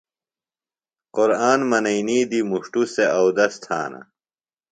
قُرآن 1.15 1.59
منئینی 1.69 2.19
دی 2.29 2.39
مُݜٹوۡ 2.49 2.87
سےۡ 2.93 3.09
اودس 3.17 3.53
تھانہ۔ 3.63 4.01